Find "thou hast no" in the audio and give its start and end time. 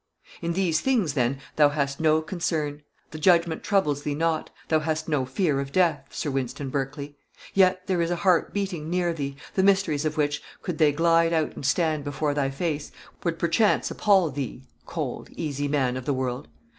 1.57-2.23, 4.67-5.27